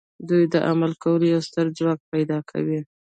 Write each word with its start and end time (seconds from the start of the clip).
دوی 0.29 0.43
د 0.53 0.55
عمل 0.69 0.91
کولو 1.03 1.25
یو 1.33 1.41
ستر 1.47 1.65
ځواک 1.77 1.99
پیدا 2.13 2.37
کوي 2.51 2.79